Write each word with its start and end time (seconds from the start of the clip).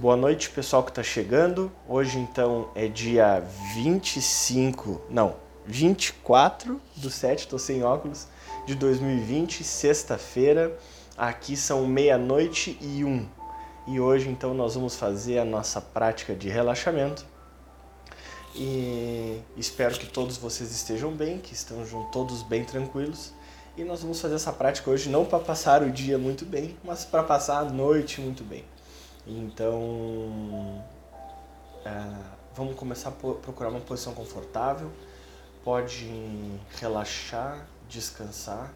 Boa 0.00 0.16
noite, 0.16 0.48
pessoal 0.50 0.84
que 0.84 0.92
está 0.92 1.02
chegando. 1.02 1.72
Hoje, 1.88 2.20
então, 2.20 2.70
é 2.72 2.86
dia 2.86 3.42
25, 3.74 5.02
não, 5.10 5.34
24 5.66 6.80
do 6.94 7.10
7, 7.10 7.40
estou 7.40 7.58
sem 7.58 7.82
óculos, 7.82 8.28
de 8.64 8.76
2020, 8.76 9.64
sexta-feira. 9.64 10.78
Aqui 11.16 11.56
são 11.56 11.84
meia-noite 11.84 12.78
e 12.80 13.04
um. 13.04 13.28
E 13.88 13.98
hoje, 13.98 14.28
então, 14.28 14.54
nós 14.54 14.76
vamos 14.76 14.94
fazer 14.94 15.40
a 15.40 15.44
nossa 15.44 15.80
prática 15.80 16.32
de 16.32 16.48
relaxamento. 16.48 17.26
E 18.54 19.40
espero 19.56 19.98
que 19.98 20.06
todos 20.06 20.36
vocês 20.36 20.70
estejam 20.70 21.10
bem, 21.10 21.38
que 21.38 21.52
estejam 21.52 22.04
todos 22.12 22.44
bem 22.44 22.62
tranquilos. 22.62 23.32
E 23.76 23.82
nós 23.82 24.00
vamos 24.02 24.20
fazer 24.20 24.36
essa 24.36 24.52
prática 24.52 24.88
hoje 24.88 25.08
não 25.08 25.24
para 25.24 25.40
passar 25.40 25.82
o 25.82 25.90
dia 25.90 26.16
muito 26.16 26.44
bem, 26.44 26.76
mas 26.84 27.04
para 27.04 27.24
passar 27.24 27.58
a 27.58 27.64
noite 27.64 28.20
muito 28.20 28.44
bem. 28.44 28.64
Então, 29.30 30.82
é, 31.84 32.24
vamos 32.54 32.74
começar 32.76 33.10
a 33.10 33.12
procurar 33.12 33.68
uma 33.68 33.80
posição 33.80 34.14
confortável. 34.14 34.90
Pode 35.62 36.58
relaxar, 36.80 37.66
descansar. 37.90 38.72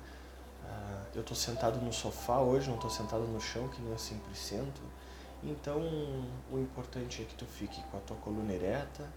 É, 0.62 1.16
eu 1.16 1.23
estou 1.23 1.34
sentado 1.34 1.80
no 1.80 1.91
sofá 1.91 2.38
hoje, 2.38 2.69
não 2.69 2.75
estou 2.75 2.91
sentado 2.91 3.23
no 3.23 3.41
chão, 3.41 3.66
que 3.69 3.80
nem 3.80 3.92
eu 3.92 3.98
sempre 3.98 4.34
sento. 4.34 4.83
Então, 5.42 5.80
o 6.51 6.59
importante 6.59 7.23
é 7.23 7.25
que 7.25 7.34
tu 7.34 7.47
fique 7.47 7.83
com 7.84 7.97
a 7.97 8.00
tua 8.00 8.19
coluna 8.19 8.53
ereta, 8.53 9.09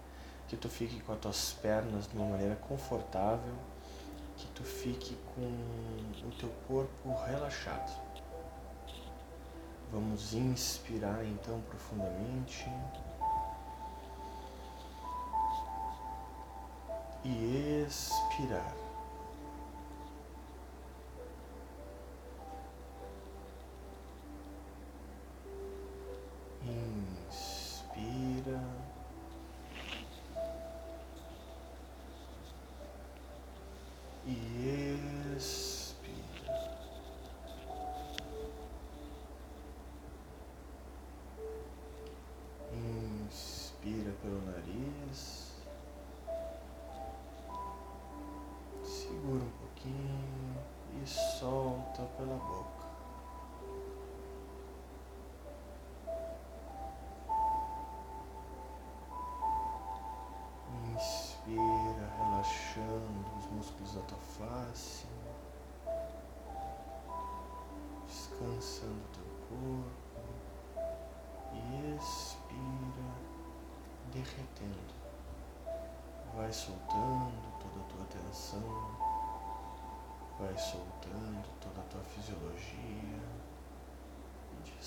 que 0.48 0.56
tu 0.56 0.70
fique 0.70 1.00
com 1.00 1.12
as 1.12 1.18
tuas 1.18 1.52
pernas 1.60 2.08
de 2.08 2.16
uma 2.16 2.30
maneira 2.30 2.56
confortável, 2.56 3.54
que 4.38 4.46
tu 4.54 4.62
fique 4.62 5.14
com 5.34 5.42
o 6.26 6.30
teu 6.38 6.48
corpo 6.66 7.14
relaxado. 7.26 8.05
Vamos 9.92 10.34
inspirar 10.34 11.24
então 11.24 11.60
profundamente. 11.62 12.66
E 17.24 17.84
expirar. 17.86 18.85
Pelo 44.22 44.40
nariz. 44.42 45.45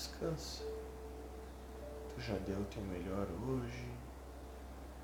Descansa. 0.00 0.64
Tu 2.14 2.20
já 2.20 2.34
deu 2.46 2.58
o 2.58 2.64
teu 2.64 2.82
melhor 2.82 3.26
hoje, 3.46 3.90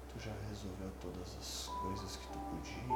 tu 0.09 0.19
já 0.19 0.33
resolveu 0.49 0.91
todas 1.01 1.37
as 1.39 1.67
coisas 1.83 2.17
que 2.17 2.27
tu 2.29 2.39
podia. 2.39 2.87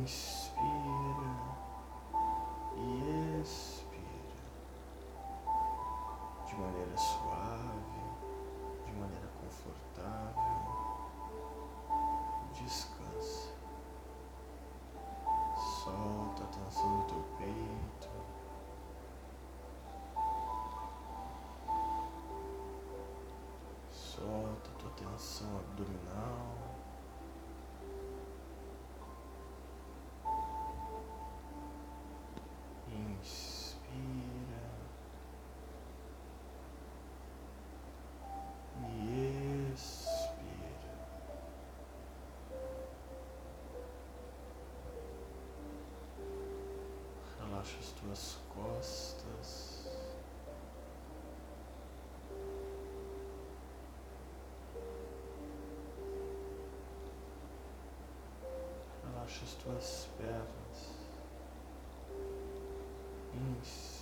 Inspira 0.00 0.66
e 2.76 3.40
expira 3.42 3.96
de 6.46 6.54
maneira 6.54 6.96
suave 6.96 7.96
maneira 8.98 9.28
confortável. 9.40 10.45
Relaxa 47.76 47.80
as 47.80 47.92
tuas 47.92 48.38
costas. 48.48 49.84
Relaxa 59.04 59.44
as 59.44 59.54
tuas 59.54 60.08
pernas. 60.18 60.96
Inspira. 63.34 63.95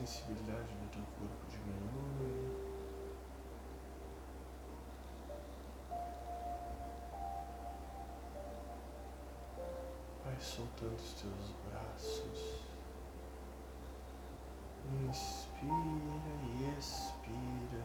Sensibilidade 0.00 0.74
do 0.76 0.88
teu 0.90 1.02
corpo 1.18 1.46
diminui. 1.46 2.56
Vai 10.24 10.40
soltando 10.40 10.96
os 10.96 11.12
teus 11.20 11.54
braços. 11.68 12.60
Inspira 15.06 15.70
e 16.46 16.78
expira, 16.78 17.84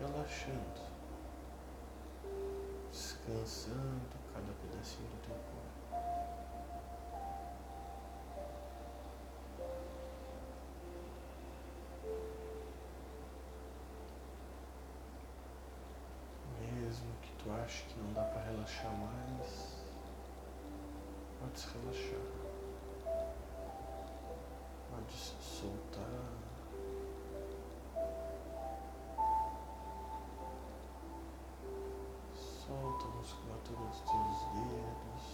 relaxando, 0.00 0.82
descansando 2.90 4.18
cada 4.34 4.52
pedacinho 4.60 5.08
do 5.08 5.22
teu 5.22 5.36
corpo. 5.36 5.71
Tu 17.62 17.64
acha 17.64 17.84
que 17.86 18.00
não 18.00 18.12
dá 18.12 18.22
para 18.22 18.42
relaxar 18.42 18.92
mais, 18.92 19.76
pode 21.40 21.60
se 21.60 21.68
relaxar. 21.78 22.20
Pode 24.90 25.12
se 25.12 25.34
soltar. 25.40 26.32
Solta 32.34 33.04
a 33.04 33.10
musculatura 33.16 33.80
dos 33.88 34.00
teus 34.00 34.38
dedos, 34.54 35.24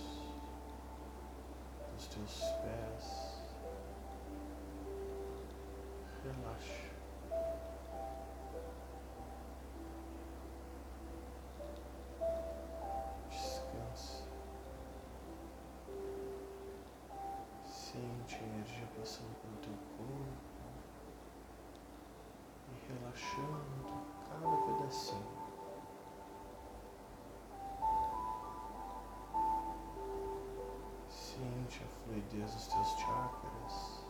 dos 1.94 2.06
teus 2.08 2.40
pés. 2.62 3.38
Relaxa. 6.24 6.97
puxando 23.18 24.04
cada 24.28 24.56
pedacinho. 24.58 25.26
Sente 31.08 31.82
a 31.82 31.86
fluidez 32.04 32.54
dos 32.54 32.66
teus 32.68 32.88
chakras. 32.96 34.07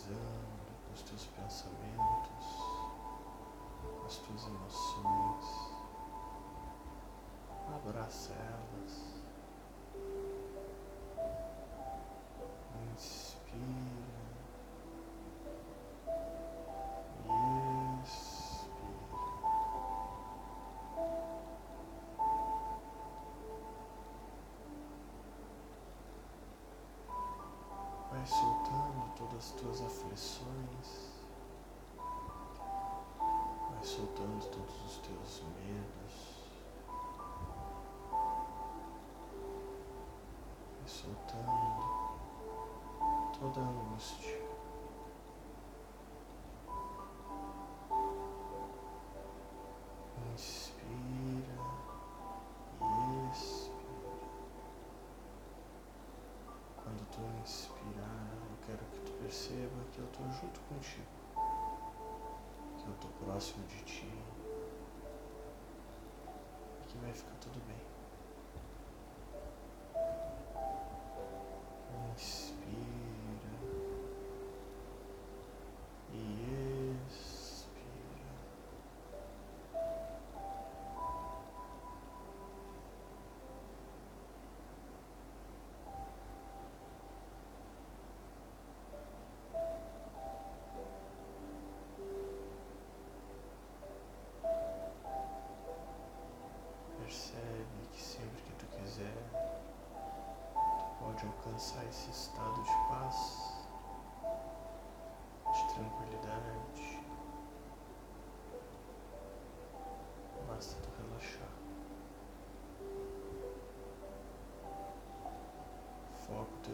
analisando 0.00 0.50
os 0.94 1.02
teus 1.02 1.26
pensamentos, 1.26 2.46
as 4.06 4.16
tuas 4.18 4.46
emoções, 4.46 5.44
abraça 7.74 8.32
elas. 8.32 9.29
soltando 33.90 34.46
todos 34.50 34.84
os 34.84 34.98
teus 34.98 35.42
medos 35.56 36.14
e 40.86 40.88
soltando 40.88 41.82
toda 43.36 43.60
a 43.60 43.64
angústia. 43.64 44.49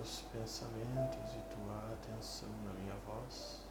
teus 0.06 0.23
pensamentos 0.32 1.35
e 1.35 1.55
tua 1.55 1.93
atenção 1.93 2.49
na 2.64 2.73
minha 2.75 2.94
voz. 3.05 3.65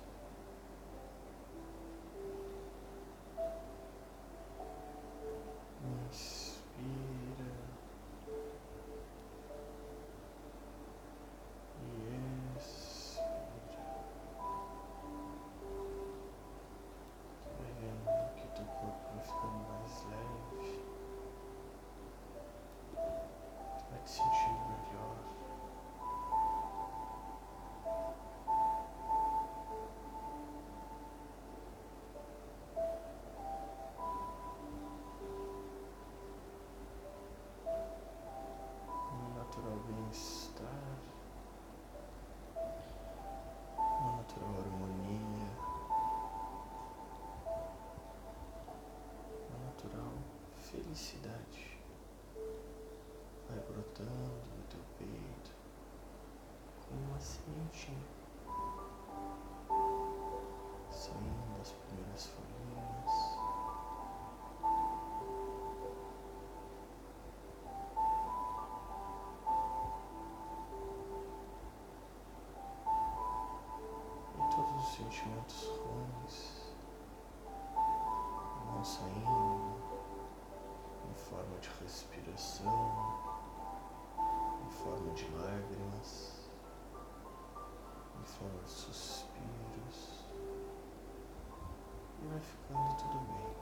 ficando 92.45 92.95
tudo 92.97 93.19
bem. 93.27 93.55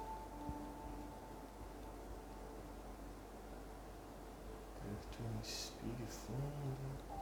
Quero 4.82 4.96
que 4.96 5.08
tu 5.18 5.24
inspire 5.40 6.08
fundo. 6.10 7.14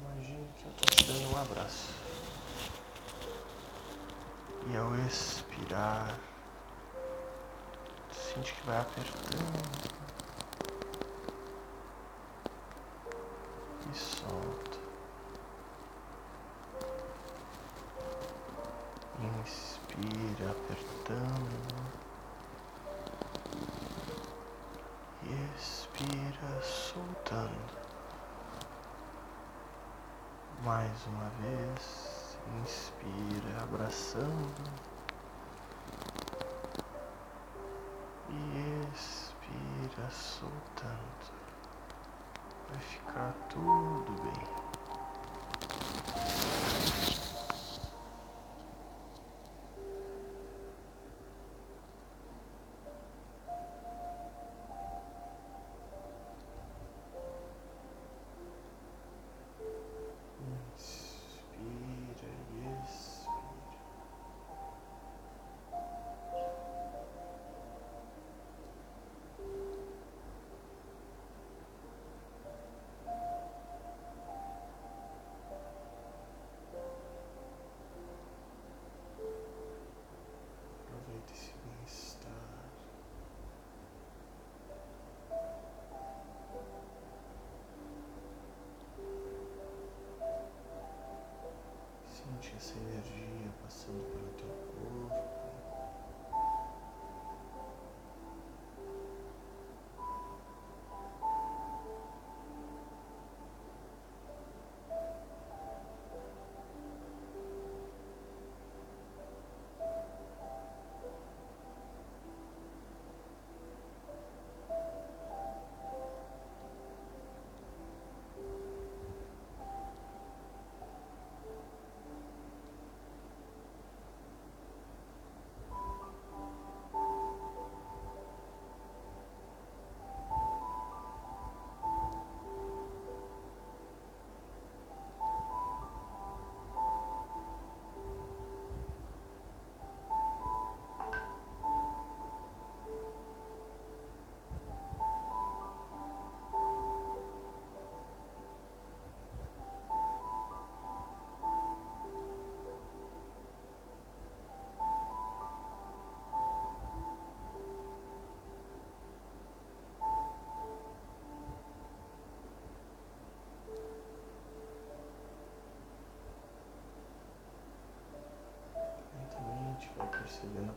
Imagina 0.00 0.46
que 0.56 0.64
eu 0.64 0.70
estou 0.70 0.86
te 0.90 1.04
dando 1.04 1.34
um 1.34 1.40
abraço. 1.40 1.94
E 4.68 4.76
ao 4.76 4.94
expirar, 5.06 6.18
sente 8.12 8.52
que 8.52 8.66
vai 8.66 8.80
apertando. 8.80 9.85
Mais 30.66 31.06
uma 31.06 31.30
vez, 31.40 32.36
inspira, 32.60 33.62
abraçando 33.62 34.64
e 38.28 38.82
expira, 38.92 40.10
soltando. 40.10 41.30
Vai 42.68 42.80
ficar 42.80 43.32
tudo 43.48 44.10
bem. 44.24 44.65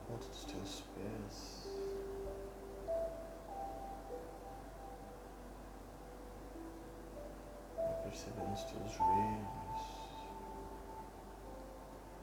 Ponta 0.08 0.25
dos 0.27 0.46
teus 0.46 0.84
pés. 0.96 1.68
Vai 7.75 8.03
percebendo 8.03 8.53
os 8.53 8.63
teus 8.63 8.91
joelhos. 8.91 9.84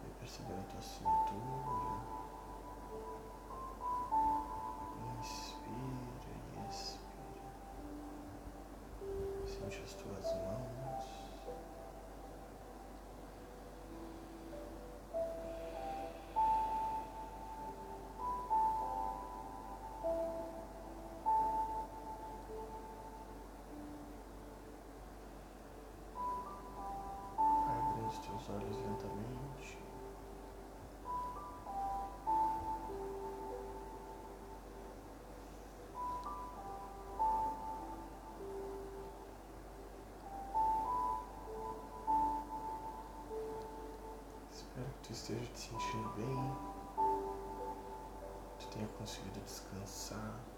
Vai 0.02 0.11
percebendo 0.21 0.61
a 0.61 0.71
tua 0.73 0.83
cintura. 0.83 1.75
Esteja 45.26 45.52
te 45.52 45.59
sentindo 45.59 46.09
bem, 46.16 46.52
que 48.61 48.66
tenha 48.68 48.87
conseguido 48.97 49.40
descansar. 49.40 50.56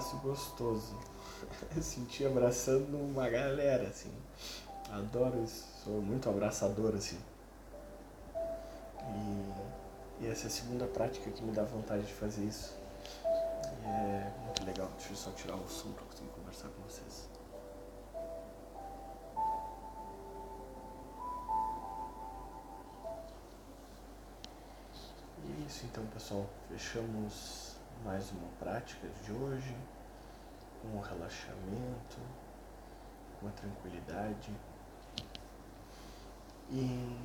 Abraço 0.00 0.16
gostoso. 0.16 0.96
Eu 1.76 1.82
senti 1.82 2.24
abraçando 2.24 2.96
uma 2.96 3.28
galera, 3.28 3.86
assim. 3.88 4.12
Adoro 4.90 5.44
isso. 5.44 5.66
Sou 5.84 6.00
muito 6.00 6.28
abraçador, 6.28 6.94
assim. 6.94 7.18
E, 10.20 10.24
e 10.24 10.26
essa 10.26 10.44
é 10.44 10.46
a 10.46 10.50
segunda 10.50 10.86
prática 10.86 11.30
que 11.30 11.42
me 11.42 11.52
dá 11.52 11.64
vontade 11.64 12.04
de 12.06 12.12
fazer 12.14 12.44
isso. 12.44 12.74
E 13.24 13.86
é 13.86 14.32
muito 14.44 14.64
legal. 14.64 14.88
Deixa 14.96 15.12
eu 15.12 15.16
só 15.16 15.30
tirar 15.32 15.56
o 15.56 15.68
som 15.68 15.92
para 15.92 16.04
conseguir 16.04 16.30
conversar 16.30 16.68
com 16.68 16.82
vocês. 16.82 17.28
Isso 25.66 25.86
então 25.86 26.04
pessoal, 26.06 26.46
fechamos 26.68 27.69
mais 28.04 28.30
uma 28.32 28.48
prática 28.58 29.06
de 29.22 29.32
hoje, 29.32 29.76
com 30.80 30.88
um 30.96 31.00
relaxamento, 31.00 32.18
uma 33.42 33.50
tranquilidade. 33.52 34.50
E 36.70 37.16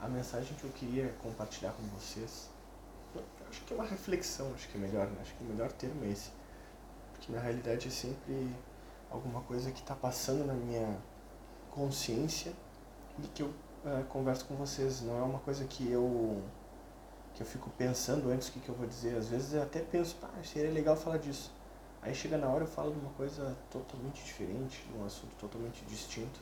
a 0.00 0.08
mensagem 0.08 0.54
que 0.56 0.64
eu 0.64 0.70
queria 0.70 1.08
compartilhar 1.22 1.72
com 1.72 1.82
vocês, 1.98 2.50
acho 3.48 3.62
que 3.62 3.72
é 3.72 3.76
uma 3.76 3.86
reflexão, 3.86 4.52
acho 4.54 4.68
que 4.68 4.76
é 4.76 4.80
melhor, 4.80 5.06
né? 5.06 5.18
acho 5.22 5.34
que 5.34 5.44
o 5.44 5.46
melhor 5.46 5.72
termo 5.72 6.04
é 6.04 6.08
esse. 6.08 6.30
Porque 7.12 7.32
na 7.32 7.40
realidade 7.40 7.88
é 7.88 7.90
sempre 7.90 8.54
alguma 9.10 9.40
coisa 9.42 9.70
que 9.70 9.80
está 9.80 9.94
passando 9.94 10.44
na 10.44 10.54
minha 10.54 10.98
consciência 11.70 12.52
e 13.22 13.26
que 13.28 13.42
eu 13.42 13.48
uh, 13.48 14.04
converso 14.08 14.44
com 14.44 14.54
vocês. 14.56 15.00
Não 15.00 15.16
é 15.18 15.22
uma 15.22 15.38
coisa 15.38 15.64
que 15.64 15.90
eu 15.90 16.42
que 17.38 17.42
eu 17.44 17.46
fico 17.46 17.70
pensando 17.70 18.30
antes 18.30 18.48
o 18.48 18.52
que, 18.52 18.58
que 18.58 18.68
eu 18.68 18.74
vou 18.74 18.86
dizer. 18.86 19.16
Às 19.16 19.28
vezes 19.28 19.52
eu 19.54 19.62
até 19.62 19.80
penso, 19.80 20.16
pá, 20.16 20.28
seria 20.42 20.72
legal 20.72 20.96
falar 20.96 21.18
disso. 21.18 21.52
Aí 22.02 22.12
chega 22.12 22.36
na 22.36 22.48
hora 22.48 22.64
eu 22.64 22.68
falo 22.68 22.92
de 22.92 22.98
uma 22.98 23.10
coisa 23.10 23.56
totalmente 23.70 24.24
diferente, 24.24 24.84
de 24.90 24.98
um 24.98 25.06
assunto 25.06 25.34
totalmente 25.36 25.84
distinto. 25.84 26.40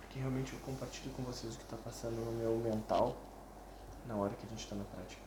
porque 0.00 0.18
realmente 0.18 0.54
eu 0.54 0.58
compartilho 0.60 1.12
com 1.12 1.22
vocês 1.22 1.54
o 1.54 1.58
que 1.58 1.64
está 1.64 1.76
passando 1.76 2.16
no 2.24 2.32
meu 2.32 2.56
mental 2.56 3.16
na 4.06 4.16
hora 4.16 4.32
que 4.34 4.46
a 4.46 4.48
gente 4.48 4.64
está 4.64 4.74
na 4.74 4.84
prática. 4.84 5.20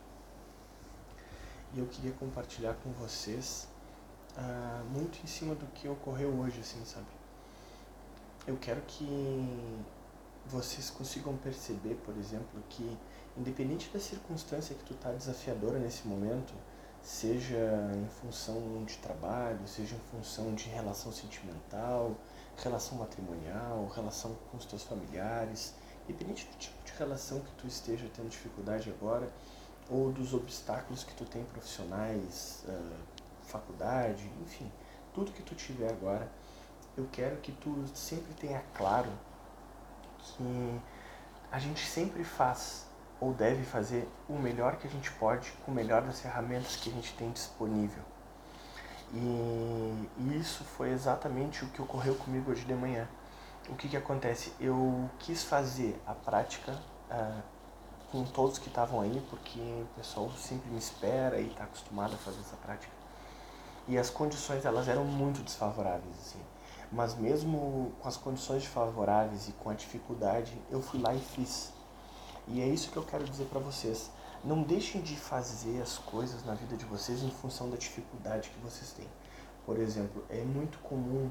E 1.74 1.78
eu 1.78 1.86
queria 1.86 2.12
compartilhar 2.12 2.74
com 2.82 2.90
vocês 2.90 3.68
uh, 4.36 4.84
muito 4.90 5.22
em 5.22 5.28
cima 5.28 5.54
do 5.54 5.66
que 5.66 5.88
ocorreu 5.88 6.30
hoje, 6.40 6.58
assim, 6.60 6.84
sabe? 6.84 7.06
Eu 8.48 8.56
quero 8.56 8.80
que 8.82 9.06
vocês 10.46 10.90
consigam 10.90 11.36
perceber, 11.36 11.94
por 12.04 12.16
exemplo, 12.16 12.62
que 12.68 12.98
independente 13.36 13.90
da 13.90 14.00
circunstância 14.00 14.74
que 14.74 14.84
tu 14.84 14.94
tá 14.94 15.10
desafiadora 15.12 15.78
nesse 15.78 16.06
momento, 16.06 16.52
seja 17.00 17.90
em 17.96 18.08
função 18.20 18.84
de 18.84 18.96
trabalho, 18.98 19.66
seja 19.66 19.96
em 19.96 20.00
função 20.10 20.54
de 20.54 20.68
relação 20.68 21.10
sentimental, 21.10 22.14
relação 22.56 22.98
matrimonial, 22.98 23.90
relação 23.94 24.36
com 24.50 24.56
os 24.56 24.64
teus 24.64 24.84
familiares, 24.84 25.74
independente 26.04 26.46
do 26.46 26.56
tipo 26.58 26.84
de 26.84 26.92
relação 26.92 27.40
que 27.40 27.52
tu 27.52 27.66
esteja 27.66 28.08
tendo 28.14 28.28
dificuldade 28.28 28.90
agora, 28.90 29.32
ou 29.90 30.12
dos 30.12 30.32
obstáculos 30.32 31.02
que 31.02 31.14
tu 31.14 31.24
tem 31.24 31.44
profissionais, 31.44 32.64
faculdade, 33.42 34.30
enfim, 34.42 34.70
tudo 35.12 35.32
que 35.32 35.42
tu 35.42 35.54
tiver 35.54 35.90
agora, 35.90 36.30
eu 36.96 37.08
quero 37.10 37.36
que 37.38 37.52
tu 37.52 37.84
sempre 37.94 38.32
tenha 38.34 38.60
claro 38.74 39.10
que 40.22 40.80
a 41.50 41.58
gente 41.58 41.84
sempre 41.86 42.24
faz 42.24 42.86
ou 43.20 43.32
deve 43.32 43.62
fazer 43.62 44.08
o 44.28 44.34
melhor 44.34 44.76
que 44.76 44.86
a 44.86 44.90
gente 44.90 45.10
pode 45.12 45.52
com 45.64 45.70
o 45.70 45.74
melhor 45.74 46.02
das 46.02 46.20
ferramentas 46.20 46.76
que 46.76 46.90
a 46.90 46.92
gente 46.92 47.14
tem 47.14 47.30
disponível. 47.30 48.02
E, 49.14 50.08
isso 50.40 50.64
foi 50.64 50.90
exatamente 50.90 51.64
o 51.64 51.68
que 51.68 51.82
ocorreu 51.82 52.14
comigo 52.14 52.50
hoje 52.50 52.64
de 52.64 52.74
manhã. 52.74 53.06
O 53.68 53.76
que, 53.76 53.88
que 53.88 53.96
acontece? 53.96 54.52
Eu 54.58 55.08
quis 55.18 55.44
fazer 55.44 56.00
a 56.06 56.14
prática 56.14 56.72
uh, 56.72 57.42
com 58.10 58.24
todos 58.24 58.58
que 58.58 58.68
estavam 58.68 59.00
aí, 59.00 59.24
porque 59.30 59.60
o 59.60 59.86
pessoal 59.96 60.30
sempre 60.30 60.68
me 60.70 60.78
espera 60.78 61.38
e 61.38 61.48
está 61.48 61.64
acostumado 61.64 62.14
a 62.14 62.18
fazer 62.18 62.40
essa 62.40 62.56
prática. 62.56 62.92
E 63.86 63.98
as 63.98 64.10
condições 64.10 64.64
elas 64.64 64.88
eram 64.88 65.04
muito 65.04 65.42
desfavoráveis, 65.42 66.16
assim. 66.18 66.40
Mas 66.92 67.14
mesmo 67.14 67.92
com 68.00 68.08
as 68.08 68.16
condições 68.16 68.62
desfavoráveis 68.62 69.48
e 69.48 69.52
com 69.52 69.70
a 69.70 69.74
dificuldade, 69.74 70.52
eu 70.70 70.82
fui 70.82 71.00
lá 71.00 71.14
e 71.14 71.20
fiz. 71.20 71.72
E 72.46 72.60
é 72.60 72.66
isso 72.66 72.90
que 72.90 72.96
eu 72.96 73.04
quero 73.04 73.24
dizer 73.24 73.46
para 73.46 73.60
vocês. 73.60 74.10
Não 74.44 74.62
deixem 74.62 75.00
de 75.00 75.16
fazer 75.16 75.80
as 75.80 75.98
coisas 75.98 76.44
na 76.44 76.54
vida 76.54 76.76
de 76.76 76.84
vocês 76.84 77.22
em 77.22 77.30
função 77.30 77.70
da 77.70 77.76
dificuldade 77.76 78.50
que 78.50 78.58
vocês 78.60 78.92
têm. 78.92 79.08
Por 79.64 79.78
exemplo, 79.78 80.24
é 80.28 80.42
muito 80.42 80.78
comum, 80.80 81.30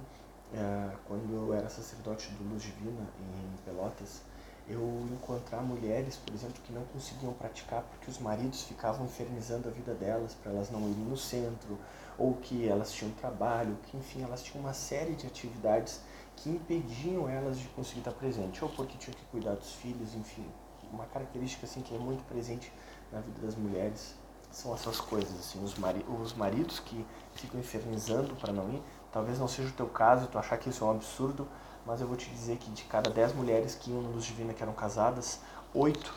uh, 0.53 0.97
quando 1.05 1.31
eu 1.33 1.53
era 1.53 1.69
sacerdote 1.69 2.31
do 2.31 2.49
Luz 2.49 2.63
Divina 2.63 3.05
em 3.19 3.63
Pelotas, 3.65 4.21
eu 4.67 5.05
encontrar 5.11 5.61
mulheres, 5.61 6.15
por 6.15 6.33
exemplo, 6.33 6.61
que 6.63 6.71
não 6.71 6.83
conseguiam 6.85 7.33
praticar 7.33 7.83
porque 7.83 8.09
os 8.09 8.19
maridos 8.19 8.63
ficavam 8.63 9.05
infernizando 9.05 9.67
a 9.67 9.71
vida 9.71 9.93
delas 9.93 10.33
para 10.33 10.51
elas 10.51 10.71
não 10.71 10.79
irem 10.89 11.03
no 11.03 11.17
centro, 11.17 11.77
ou 12.21 12.35
que 12.35 12.67
elas 12.67 12.91
tinham 12.91 13.11
trabalho, 13.13 13.75
que 13.83 13.97
enfim, 13.97 14.21
elas 14.21 14.43
tinham 14.43 14.63
uma 14.63 14.73
série 14.73 15.15
de 15.15 15.25
atividades 15.25 15.99
que 16.35 16.49
impediam 16.49 17.27
elas 17.27 17.57
de 17.57 17.67
conseguir 17.69 17.99
estar 17.99 18.11
presente, 18.11 18.63
ou 18.63 18.69
porque 18.69 18.97
tinham 18.97 19.17
que 19.17 19.25
cuidar 19.25 19.55
dos 19.55 19.73
filhos, 19.73 20.13
enfim, 20.13 20.45
uma 20.93 21.05
característica 21.05 21.65
assim 21.65 21.81
que 21.81 21.95
é 21.95 21.97
muito 21.97 22.23
presente 22.25 22.71
na 23.11 23.19
vida 23.19 23.41
das 23.41 23.55
mulheres 23.55 24.15
são 24.51 24.73
essas 24.73 24.99
coisas, 24.99 25.33
assim, 25.39 25.63
os, 25.63 25.75
mari 25.75 26.05
os 26.21 26.33
maridos 26.33 26.79
que 26.79 27.05
ficam 27.33 27.59
infernizando 27.59 28.35
para 28.35 28.51
não 28.51 28.69
ir, 28.69 28.83
talvez 29.11 29.39
não 29.39 29.47
seja 29.47 29.69
o 29.69 29.71
teu 29.71 29.87
caso, 29.87 30.27
tu 30.27 30.37
achar 30.37 30.57
que 30.57 30.69
isso 30.69 30.83
é 30.83 30.87
um 30.87 30.91
absurdo, 30.91 31.47
mas 31.85 32.01
eu 32.01 32.07
vou 32.07 32.17
te 32.17 32.29
dizer 32.29 32.57
que 32.57 32.69
de 32.69 32.83
cada 32.83 33.09
10 33.09 33.33
mulheres 33.33 33.75
que 33.75 33.89
iam 33.89 34.01
no 34.01 34.11
Luz 34.11 34.25
Divina 34.25 34.53
que 34.53 34.61
eram 34.61 34.73
casadas, 34.73 35.39
oito 35.73 36.13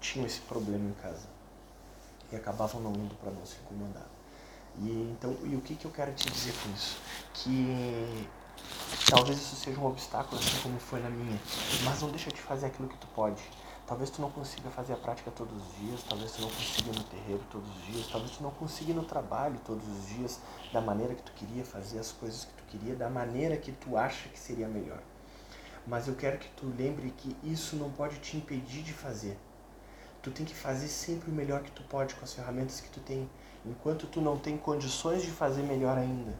tinham 0.00 0.26
esse 0.26 0.40
problema 0.40 0.90
em 0.90 0.94
casa 0.94 1.28
e 2.32 2.36
acabavam 2.36 2.80
não 2.80 2.92
indo 2.92 3.14
para 3.14 3.30
não 3.30 3.46
se 3.46 3.56
incomodar. 3.64 4.17
E 4.80 5.12
então, 5.12 5.36
e 5.44 5.56
o 5.56 5.60
que 5.60 5.74
que 5.74 5.84
eu 5.84 5.90
quero 5.90 6.12
te 6.12 6.30
dizer 6.30 6.54
com 6.62 6.72
isso? 6.72 6.98
Que 7.34 8.28
talvez 9.10 9.38
isso 9.38 9.56
seja 9.56 9.78
um 9.80 9.86
obstáculo 9.86 10.40
assim 10.40 10.60
como 10.62 10.78
foi 10.78 11.00
na 11.00 11.10
minha, 11.10 11.38
mas 11.84 12.00
não 12.00 12.10
deixa 12.10 12.30
de 12.30 12.40
fazer 12.40 12.66
aquilo 12.66 12.88
que 12.88 12.96
tu 12.96 13.06
pode 13.08 13.42
Talvez 13.88 14.10
tu 14.10 14.20
não 14.20 14.30
consiga 14.30 14.68
fazer 14.68 14.92
a 14.92 14.96
prática 14.98 15.30
todos 15.30 15.56
os 15.56 15.78
dias, 15.78 16.02
talvez 16.06 16.32
tu 16.32 16.42
não 16.42 16.50
consiga 16.50 16.90
ir 16.90 16.94
no 16.94 17.04
terreiro 17.04 17.42
todos 17.50 17.70
os 17.74 17.86
dias, 17.86 18.06
talvez 18.06 18.32
tu 18.32 18.42
não 18.42 18.50
consiga 18.50 18.90
ir 18.90 18.94
no 18.94 19.02
trabalho 19.02 19.58
todos 19.64 19.88
os 19.88 20.08
dias 20.10 20.38
da 20.70 20.78
maneira 20.82 21.14
que 21.14 21.22
tu 21.22 21.32
queria 21.32 21.64
fazer 21.64 21.98
as 21.98 22.12
coisas 22.12 22.44
que 22.44 22.52
tu 22.52 22.64
queria, 22.64 22.94
da 22.94 23.08
maneira 23.08 23.56
que 23.56 23.72
tu 23.72 23.96
acha 23.96 24.28
que 24.28 24.38
seria 24.38 24.68
melhor. 24.68 25.00
Mas 25.86 26.06
eu 26.06 26.14
quero 26.14 26.36
que 26.36 26.50
tu 26.50 26.66
lembre 26.76 27.14
que 27.16 27.34
isso 27.42 27.76
não 27.76 27.90
pode 27.90 28.18
te 28.18 28.36
impedir 28.36 28.82
de 28.82 28.92
fazer. 28.92 29.38
Tu 30.22 30.30
tem 30.30 30.44
que 30.44 30.54
fazer 30.54 30.88
sempre 30.88 31.30
o 31.30 31.34
melhor 31.34 31.62
que 31.62 31.70
tu 31.70 31.82
pode 31.84 32.14
com 32.14 32.24
as 32.24 32.32
ferramentas 32.32 32.80
que 32.80 32.90
tu 32.90 33.00
tem, 33.00 33.28
enquanto 33.64 34.06
tu 34.06 34.20
não 34.20 34.36
tem 34.36 34.56
condições 34.56 35.22
de 35.22 35.30
fazer 35.30 35.62
melhor 35.62 35.96
ainda. 35.96 36.34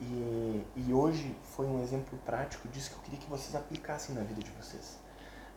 E, 0.00 0.64
e 0.76 0.92
hoje 0.92 1.34
foi 1.42 1.66
um 1.66 1.82
exemplo 1.82 2.18
prático 2.24 2.68
disso 2.68 2.90
que 2.90 2.96
eu 2.96 3.02
queria 3.02 3.18
que 3.18 3.30
vocês 3.30 3.54
aplicassem 3.54 4.14
na 4.14 4.22
vida 4.22 4.42
de 4.42 4.50
vocês. 4.50 4.98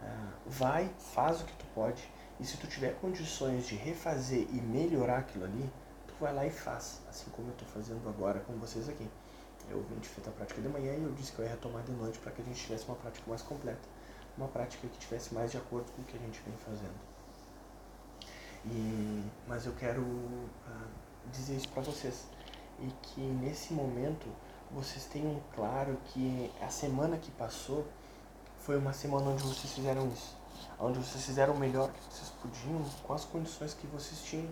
Ah, 0.01 0.31
vai, 0.45 0.89
faz 1.13 1.41
o 1.41 1.45
que 1.45 1.53
tu 1.53 1.65
pode, 1.75 2.09
e 2.39 2.45
se 2.45 2.55
tu 2.55 2.67
tiver 2.67 2.95
condições 3.01 3.67
de 3.67 3.75
refazer 3.75 4.47
e 4.49 4.61
melhorar 4.61 5.17
aquilo 5.17 5.43
ali, 5.43 5.69
tu 6.07 6.13
vai 6.21 6.33
lá 6.33 6.45
e 6.45 6.51
faz, 6.51 7.01
assim 7.09 7.29
como 7.31 7.49
eu 7.49 7.53
estou 7.53 7.67
fazendo 7.67 8.07
agora 8.07 8.39
com 8.39 8.53
vocês 8.53 8.87
aqui. 8.87 9.07
Eu 9.69 9.83
vim 9.83 9.99
de 9.99 10.07
feita 10.07 10.29
a 10.29 10.33
prática 10.33 10.61
de 10.61 10.69
manhã 10.69 10.93
e 10.95 11.03
eu 11.03 11.11
disse 11.11 11.33
que 11.33 11.39
eu 11.39 11.45
ia 11.45 11.51
retomar 11.51 11.83
de 11.83 11.91
noite 11.91 12.17
para 12.19 12.31
que 12.31 12.41
a 12.41 12.45
gente 12.45 12.61
tivesse 12.61 12.85
uma 12.85 12.95
prática 12.95 13.29
mais 13.29 13.41
completa, 13.41 13.87
uma 14.37 14.47
prática 14.47 14.87
que 14.87 14.97
tivesse 14.97 15.33
mais 15.33 15.51
de 15.51 15.57
acordo 15.57 15.91
com 15.91 16.01
o 16.01 16.05
que 16.05 16.15
a 16.15 16.19
gente 16.19 16.41
vem 16.45 16.55
fazendo. 16.55 17.08
E, 18.65 19.23
mas 19.47 19.65
eu 19.65 19.73
quero 19.73 20.01
uh, 20.01 20.87
dizer 21.31 21.55
isso 21.55 21.69
para 21.69 21.81
vocês 21.81 22.25
e 22.81 22.91
que 23.01 23.21
nesse 23.21 23.73
momento 23.73 24.27
vocês 24.71 25.05
tenham 25.05 25.41
claro 25.55 25.97
que 26.05 26.51
a 26.61 26.69
semana 26.69 27.17
que 27.17 27.31
passou 27.31 27.85
foi 28.59 28.77
uma 28.77 28.93
semana 28.93 29.31
onde 29.31 29.43
vocês 29.43 29.73
fizeram 29.73 30.07
isso. 30.09 30.37
Onde 30.79 30.99
vocês 30.99 31.25
fizeram 31.25 31.53
o 31.53 31.57
melhor 31.57 31.91
que 31.91 31.99
vocês 32.13 32.29
podiam, 32.41 32.83
com 33.03 33.13
as 33.13 33.25
condições 33.25 33.73
que 33.73 33.87
vocês 33.87 34.21
tinham, 34.23 34.49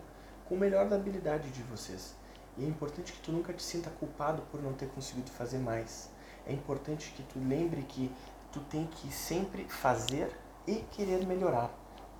com 0.48 0.56
o 0.56 0.58
melhor 0.58 0.88
da 0.88 0.96
habilidade 0.96 1.50
de 1.52 1.62
vocês. 1.64 2.16
E 2.58 2.66
é 2.66 2.68
importante 2.68 3.14
que 3.14 3.20
tu 3.20 3.32
nunca 3.32 3.54
te 3.54 3.62
sinta 3.62 3.90
culpado 3.92 4.42
por 4.52 4.62
não 4.62 4.74
ter 4.74 4.90
conseguido 4.90 5.30
fazer 5.32 5.60
mais. 5.60 6.10
É 6.46 6.54
importante 6.54 7.12
que 7.12 7.24
tu 7.24 7.40
lembre 7.40 7.84
que 7.84 8.12
tu 8.52 8.60
tem 8.62 8.88
que 8.88 9.12
sempre 9.12 9.66
fazer 9.66 10.36
e 10.66 10.76
querer 10.92 11.26
melhorar. 11.26 11.70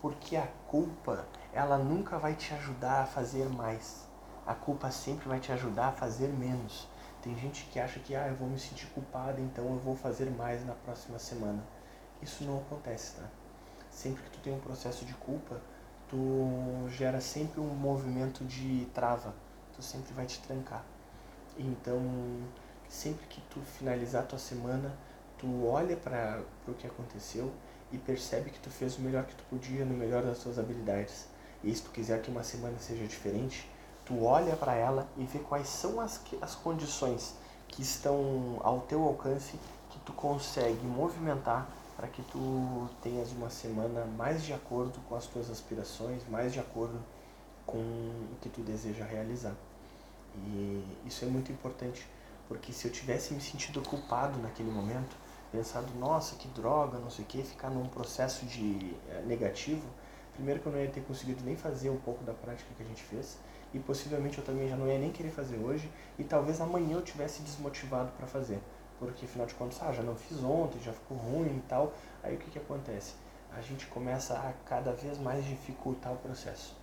Porque 0.02 0.36
a 0.36 0.46
culpa, 0.68 1.26
ela 1.58 1.78
nunca 1.78 2.18
vai 2.18 2.36
te 2.36 2.54
ajudar 2.54 3.02
a 3.02 3.06
fazer 3.06 3.50
mais. 3.50 4.08
A 4.46 4.54
culpa 4.54 4.92
sempre 4.92 5.28
vai 5.28 5.40
te 5.40 5.52
ajudar 5.52 5.88
a 5.90 5.92
fazer 5.92 6.28
menos. 6.28 6.88
Tem 7.22 7.36
gente 7.36 7.66
que 7.66 7.80
acha 7.80 8.00
que 8.00 8.16
ah, 8.16 8.28
eu 8.28 8.36
vou 8.36 8.48
me 8.48 8.60
sentir 8.60 8.88
culpada, 8.88 9.42
então 9.42 9.66
eu 9.66 9.80
vou 9.80 9.96
fazer 9.96 10.30
mais 10.30 10.66
na 10.66 10.74
próxima 10.74 11.20
semana 11.20 11.64
isso 12.22 12.44
não 12.44 12.58
acontece, 12.58 13.16
tá? 13.16 13.28
Sempre 13.90 14.24
que 14.24 14.32
tu 14.32 14.40
tem 14.40 14.54
um 14.54 14.60
processo 14.60 15.06
de 15.06 15.14
culpa, 15.14 15.60
tu 16.10 16.88
gera 16.90 17.22
sempre 17.22 17.60
um 17.60 17.68
movimento 17.68 18.44
de 18.46 18.88
trava, 18.94 19.34
tu 19.76 19.82
sempre 19.82 20.14
vai 20.14 20.26
te 20.26 20.40
trancar. 20.42 20.84
Então, 21.58 22.00
sempre 22.88 23.26
que 23.28 23.42
tu 23.50 23.60
finalizar 23.62 24.26
tua 24.26 24.40
semana, 24.40 24.96
tu 25.38 25.66
olha 25.66 25.96
para 25.96 26.42
o 26.68 26.74
que 26.74 26.88
aconteceu 26.88 27.52
e 27.92 27.98
percebe 27.98 28.50
que 28.50 28.60
tu 28.60 28.70
fez 28.70 28.98
o 28.98 29.02
melhor 29.02 29.26
que 29.26 29.36
tu 29.36 29.44
podia 29.50 29.86
no 29.86 29.94
melhor 29.94 30.24
das 30.24 30.40
tuas 30.40 30.60
habilidades. 30.60 31.28
E 31.64 31.74
se 31.74 31.82
tu 31.82 31.90
quiser 31.92 32.22
que 32.22 32.30
uma 32.30 32.44
semana 32.44 32.78
seja 32.80 33.06
diferente, 33.06 33.70
tu 34.06 34.24
olha 34.24 34.56
para 34.56 34.74
ela 34.74 35.08
e 35.18 35.26
vê 35.26 35.40
quais 35.40 35.68
são 35.68 36.00
as, 36.00 36.22
as 36.42 36.56
condições 36.56 37.34
que 37.68 37.82
estão 37.82 38.60
ao 38.64 38.82
teu 38.82 39.04
alcance 39.04 39.58
que 39.90 40.00
tu 40.00 40.14
consegue 40.14 40.86
movimentar 40.86 41.68
para 41.96 42.08
que 42.08 42.22
tu 42.24 42.88
tenhas 43.02 43.32
uma 43.32 43.50
semana 43.50 44.06
mais 44.18 44.44
de 44.44 44.54
acordo 44.54 45.00
com 45.10 45.16
as 45.16 45.26
tuas 45.26 45.50
aspirações, 45.50 46.22
mais 46.30 46.54
de 46.54 46.60
acordo 46.60 47.00
com 47.66 47.80
o 47.80 48.38
que 48.40 48.50
tu 48.50 48.62
deseja 48.62 49.04
realizar. 49.04 49.54
E 50.36 50.84
isso 51.06 51.26
é 51.26 51.28
muito 51.28 51.52
importante, 51.52 52.08
porque 52.48 52.72
se 52.72 52.88
eu 52.88 52.92
tivesse 52.92 53.34
me 53.34 53.42
sentido 53.42 53.82
culpado 53.82 54.40
naquele 54.40 54.70
momento, 54.70 55.16
pensado, 55.52 55.88
nossa, 56.00 56.36
que 56.36 56.48
droga, 56.50 57.00
não 57.00 57.10
sei 57.10 57.26
o 57.26 57.28
que, 57.28 57.42
ficar 57.42 57.72
num 57.72 57.88
processo 57.88 58.46
de 58.46 58.96
é, 59.10 59.24
negativo, 59.26 59.88
primeiro 60.38 60.62
que 60.62 60.68
eu 60.68 60.72
não 60.72 60.80
ia 60.80 60.90
ter 60.90 61.02
conseguido 61.02 61.44
nem 61.44 61.58
fazer 61.58 61.90
um 61.90 61.98
pouco 61.98 62.24
da 62.24 62.34
prática 62.34 62.70
que 62.76 62.82
a 62.82 62.86
gente 62.86 63.04
fez, 63.04 63.38
e 63.74 63.80
possivelmente 63.80 64.38
eu 64.38 64.46
também 64.46 64.70
já 64.70 64.78
não 64.78 64.88
ia 64.88 64.98
nem 64.98 65.12
querer 65.12 65.32
fazer 65.32 65.58
hoje, 65.58 65.92
e 66.18 66.24
talvez 66.24 66.62
amanhã 66.62 66.96
eu 66.96 67.02
tivesse 67.02 67.42
desmotivado 67.42 68.12
para 68.14 68.26
fazer 68.26 68.60
porque 69.00 69.26
afinal 69.26 69.48
de 69.48 69.54
contas, 69.54 69.82
ah, 69.82 69.92
já 69.92 70.02
não 70.02 70.16
fiz 70.16 70.44
ontem, 70.44 70.80
já 70.82 70.92
ficou 70.92 71.18
ruim 71.18 71.58
e 71.58 71.64
tal. 71.68 71.94
Aí 72.24 72.36
o 72.36 72.38
que, 72.38 72.52
que 72.52 72.60
acontece? 72.60 73.14
A 73.56 73.62
gente 73.62 73.86
começa 73.88 74.34
a 74.34 74.54
cada 74.66 74.92
vez 74.92 75.18
mais 75.20 75.46
dificultar 75.46 76.14
o 76.14 76.18
processo. 76.18 76.76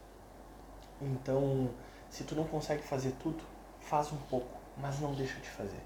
Então, 1.00 1.68
se 2.08 2.24
tu 2.24 2.34
não 2.34 2.44
consegue 2.44 2.82
fazer 2.82 3.12
tudo, 3.22 3.42
faz 3.80 4.12
um 4.12 4.16
pouco, 4.30 4.56
mas 4.78 5.00
não 5.00 5.14
deixa 5.14 5.38
de 5.40 5.48
fazer. 5.48 5.80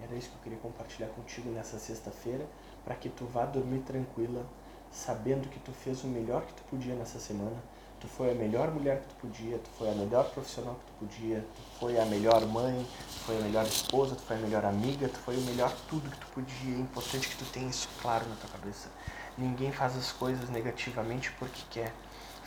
Era 0.00 0.14
isso 0.14 0.30
que 0.30 0.36
eu 0.36 0.42
queria 0.42 0.58
compartilhar 0.58 1.08
contigo 1.08 1.50
nessa 1.50 1.78
sexta-feira, 1.78 2.46
para 2.84 2.94
que 2.94 3.08
tu 3.08 3.26
vá 3.26 3.44
dormir 3.44 3.80
tranquila, 3.80 4.46
sabendo 4.92 5.48
que 5.48 5.58
tu 5.60 5.72
fez 5.72 6.02
o 6.04 6.06
melhor 6.06 6.42
que 6.42 6.54
tu 6.54 6.62
podia 6.64 6.94
nessa 6.94 7.18
semana. 7.18 7.56
Tu 8.00 8.06
foi 8.06 8.30
a 8.30 8.34
melhor 8.34 8.70
mulher 8.70 9.00
que 9.00 9.08
tu 9.08 9.14
podia, 9.26 9.58
tu 9.58 9.70
foi 9.76 9.90
a 9.90 9.94
melhor 9.94 10.30
profissional 10.30 10.76
que 10.76 10.86
tu 10.86 10.92
podia, 11.00 11.40
tu 11.40 11.80
foi 11.80 11.98
a 11.98 12.04
melhor 12.04 12.46
mãe, 12.46 12.86
tu 13.12 13.18
foi 13.24 13.36
a 13.38 13.40
melhor 13.40 13.66
esposa, 13.66 14.14
tu 14.14 14.22
foi 14.22 14.36
a 14.36 14.40
melhor 14.40 14.64
amiga, 14.64 15.08
tu 15.08 15.18
foi 15.18 15.36
o 15.36 15.40
melhor 15.40 15.74
tudo 15.88 16.08
que 16.08 16.16
tu 16.18 16.26
podia. 16.28 16.76
É 16.76 16.80
importante 16.80 17.28
que 17.28 17.36
tu 17.36 17.44
tenha 17.46 17.68
isso 17.68 17.88
claro 18.00 18.28
na 18.28 18.36
tua 18.36 18.50
cabeça. 18.50 18.88
Ninguém 19.36 19.72
faz 19.72 19.96
as 19.96 20.12
coisas 20.12 20.48
negativamente 20.48 21.32
porque 21.38 21.60
quer 21.70 21.92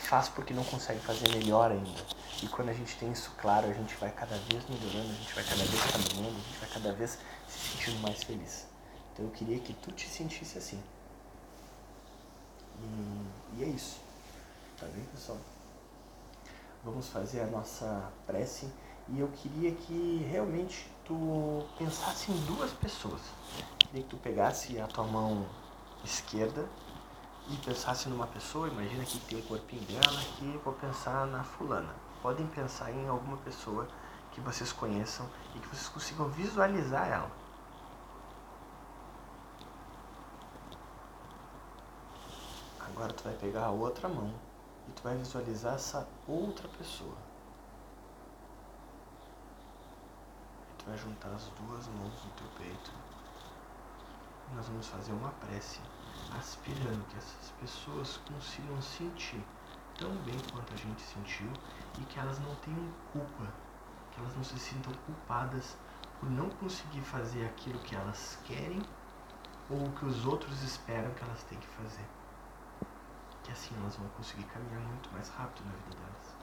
faz 0.02 0.28
porque 0.28 0.52
não 0.52 0.64
consegue 0.64 1.00
fazer 1.00 1.28
melhor 1.30 1.70
ainda. 1.70 2.02
E 2.42 2.48
quando 2.48 2.70
a 2.70 2.72
gente 2.72 2.96
tem 2.96 3.10
isso 3.12 3.30
claro, 3.38 3.68
a 3.68 3.72
gente 3.72 3.94
vai 3.96 4.10
cada 4.10 4.36
vez 4.36 4.64
melhorando, 4.68 5.10
a 5.10 5.14
gente 5.14 5.34
vai 5.34 5.44
cada 5.44 5.64
vez 5.64 5.82
caminhando, 5.84 6.36
a 6.36 6.40
gente 6.40 6.58
vai 6.58 6.68
cada 6.68 6.92
vez 6.92 7.18
se 7.48 7.58
sentindo 7.70 8.00
mais 8.00 8.22
feliz. 8.22 8.66
Então 9.12 9.24
eu 9.26 9.30
queria 9.30 9.58
que 9.58 9.72
tu 9.74 9.92
te 9.92 10.08
sentisse 10.08 10.58
assim. 10.58 10.82
E, 12.80 13.58
e 13.58 13.64
é 13.64 13.66
isso. 13.66 14.00
Tá 14.78 14.86
bem, 14.86 15.04
pessoal? 15.12 15.38
Vamos 16.84 17.08
fazer 17.08 17.40
a 17.42 17.46
nossa 17.46 18.10
prece 18.26 18.68
e 19.08 19.20
eu 19.20 19.28
queria 19.28 19.72
que 19.72 20.26
realmente 20.30 20.90
tu 21.04 21.64
pensasse 21.78 22.32
em 22.32 22.44
duas 22.44 22.72
pessoas. 22.72 23.20
Queria 23.78 24.02
que 24.02 24.08
tu 24.08 24.16
pegasse 24.16 24.80
a 24.80 24.86
tua 24.86 25.04
mão 25.04 25.46
esquerda 26.04 26.68
e 27.48 27.56
pensasse 27.56 28.08
numa 28.08 28.26
pessoa, 28.26 28.68
imagina 28.68 29.04
que 29.04 29.18
tem 29.20 29.38
o 29.38 29.42
corpinho 29.42 29.82
dela, 29.82 30.20
que 30.38 30.60
vou 30.64 30.72
pensar 30.74 31.26
na 31.26 31.42
fulana. 31.42 31.94
Podem 32.22 32.46
pensar 32.46 32.90
em 32.92 33.08
alguma 33.08 33.36
pessoa 33.38 33.86
que 34.32 34.40
vocês 34.40 34.72
conheçam 34.72 35.28
e 35.54 35.58
que 35.58 35.68
vocês 35.68 35.88
consigam 35.88 36.28
visualizar 36.28 37.08
ela. 37.08 37.30
Agora 42.94 43.10
tu 43.14 43.24
vai 43.24 43.32
pegar 43.32 43.64
a 43.64 43.70
outra 43.70 44.06
mão 44.06 44.34
e 44.86 44.92
tu 44.92 45.02
vai 45.02 45.16
visualizar 45.16 45.76
essa 45.76 46.06
outra 46.28 46.68
pessoa. 46.68 47.16
E 50.70 50.74
tu 50.76 50.84
vai 50.84 50.98
juntar 50.98 51.30
as 51.30 51.46
duas 51.46 51.86
mãos 51.86 52.12
no 52.22 52.30
teu 52.32 52.46
peito. 52.58 52.92
E 54.50 54.54
nós 54.54 54.68
vamos 54.68 54.86
fazer 54.88 55.12
uma 55.12 55.30
prece 55.30 55.80
aspirando 56.38 57.02
que 57.08 57.16
essas 57.16 57.50
pessoas 57.58 58.18
consigam 58.28 58.82
sentir 58.82 59.42
tão 59.98 60.14
bem 60.16 60.38
quanto 60.52 60.74
a 60.74 60.76
gente 60.76 61.00
sentiu 61.00 61.50
e 61.98 62.04
que 62.04 62.18
elas 62.18 62.38
não 62.40 62.54
tenham 62.56 62.92
culpa, 63.10 63.50
que 64.10 64.20
elas 64.20 64.36
não 64.36 64.44
se 64.44 64.58
sintam 64.58 64.92
culpadas 65.06 65.78
por 66.20 66.30
não 66.30 66.50
conseguir 66.50 67.00
fazer 67.00 67.46
aquilo 67.46 67.78
que 67.78 67.96
elas 67.96 68.38
querem 68.44 68.82
ou 69.70 69.90
que 69.92 70.04
os 70.04 70.26
outros 70.26 70.62
esperam 70.62 71.10
que 71.14 71.24
elas 71.24 71.42
têm 71.44 71.58
que 71.58 71.68
fazer. 71.68 72.21
Que 73.44 73.52
assim 73.52 73.74
elas 73.80 73.96
vão 73.96 74.08
conseguir 74.10 74.44
caminhar 74.44 74.80
muito 74.80 75.10
mais 75.12 75.28
rápido 75.30 75.64
na 75.64 75.72
vida 75.72 75.96
delas. 75.96 76.36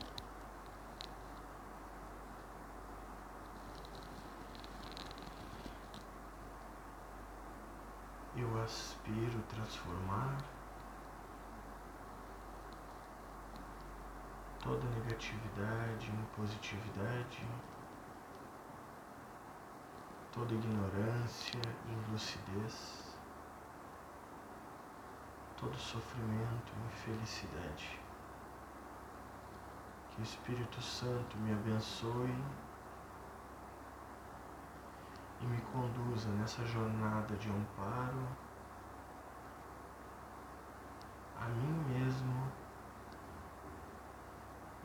Eu 8.36 8.62
aspiro 8.62 9.42
transformar 9.48 10.38
toda 14.62 14.86
negatividade 14.90 16.10
em 16.10 16.24
positividade, 16.36 17.44
toda 20.32 20.54
ignorância 20.54 21.60
em 21.88 22.12
lucidez, 22.12 23.09
todo 25.60 25.76
sofrimento 25.76 26.72
em 26.86 26.90
felicidade. 26.90 28.00
Que 30.10 30.20
o 30.20 30.24
Espírito 30.24 30.80
Santo 30.80 31.36
me 31.36 31.52
abençoe 31.52 32.34
e 35.40 35.46
me 35.46 35.60
conduza 35.72 36.28
nessa 36.30 36.64
jornada 36.64 37.36
de 37.36 37.50
amparo 37.50 38.26
a 41.38 41.48
mim 41.48 41.84
mesmo 41.88 42.50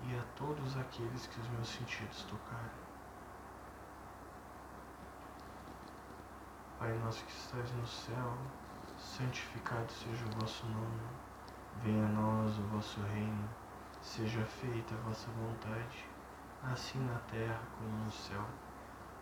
e 0.03 0.15
a 0.17 0.23
todos 0.35 0.77
aqueles 0.77 1.25
que 1.27 1.39
os 1.39 1.47
meus 1.49 1.67
sentidos 1.69 2.23
tocarem. 2.23 2.85
Pai 6.79 6.93
nosso 6.99 7.23
que 7.25 7.31
estás 7.31 7.71
no 7.71 7.87
céu, 7.87 8.37
santificado 8.97 9.91
seja 9.91 10.25
o 10.25 10.39
vosso 10.39 10.65
nome. 10.67 11.01
Venha 11.83 12.05
a 12.05 12.09
nós 12.09 12.57
o 12.57 12.63
vosso 12.63 13.01
reino. 13.01 13.49
Seja 14.01 14.43
feita 14.45 14.93
a 14.93 14.97
vossa 14.99 15.27
vontade, 15.31 16.05
assim 16.63 16.99
na 16.99 17.17
terra 17.31 17.59
como 17.77 18.05
no 18.05 18.11
céu. 18.11 18.45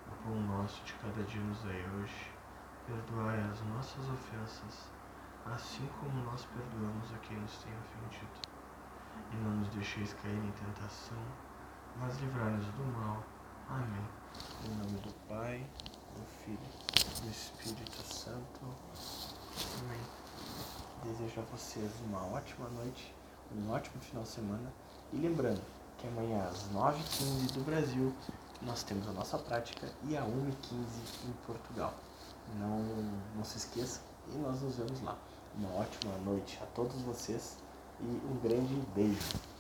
O 0.08 0.24
pão 0.24 0.42
nosso 0.42 0.84
de 0.84 0.94
cada 0.94 1.24
dia 1.24 1.42
nos 1.42 1.64
dai 1.64 1.86
hoje. 1.96 2.32
Perdoai 2.86 3.40
as 3.50 3.62
nossas 3.62 4.10
ofensas, 4.10 4.92
assim 5.46 5.88
como 6.00 6.22
nós 6.26 6.46
perdoamos 6.46 7.14
a 7.14 7.18
quem 7.20 7.38
nos 7.38 7.64
tem 7.64 7.72
ofendido. 7.78 8.42
E 9.32 9.36
não 9.38 9.52
nos 9.52 9.70
deixeis 9.70 10.14
cair 10.16 10.36
em 10.36 10.52
tentação, 10.52 11.18
mas 11.98 12.20
livrai-nos 12.20 12.66
do 12.66 12.84
mal. 12.98 13.24
Amém. 13.70 14.06
Em 14.66 14.76
nome 14.76 15.00
do 15.00 15.14
Pai, 15.30 15.66
do 16.14 16.26
Filho 16.44 16.60
e 16.60 17.22
do 17.22 17.30
Espírito 17.30 18.02
Santo. 18.04 19.33
Amém. 19.82 20.00
Desejo 21.04 21.42
a 21.42 21.44
vocês 21.56 21.92
uma 22.08 22.26
ótima 22.34 22.68
noite, 22.70 23.14
um 23.56 23.72
ótimo 23.72 24.02
final 24.02 24.24
de 24.24 24.30
semana. 24.30 24.74
E 25.12 25.18
lembrando 25.18 25.62
que 25.98 26.08
amanhã 26.08 26.44
às 26.46 26.70
9h15 26.74 27.52
do 27.54 27.64
Brasil 27.64 28.14
nós 28.62 28.84
temos 28.84 29.08
a 29.08 29.12
nossa 29.12 29.38
prática 29.38 29.92
e 30.04 30.18
a 30.18 30.22
1h15 30.22 31.28
em 31.28 31.34
Portugal. 31.46 31.94
Não, 32.60 32.80
não 33.36 33.44
se 33.44 33.58
esqueça 33.58 34.02
e 34.34 34.38
nós 34.38 34.62
nos 34.62 34.76
vemos 34.76 35.02
lá. 35.02 35.18
Uma 35.56 35.70
ótima 35.76 36.18
noite 36.26 36.60
a 36.62 36.66
todos 36.68 37.00
vocês 37.02 37.58
e 38.00 38.06
um 38.06 38.40
grande 38.42 38.76
beijo. 38.96 39.53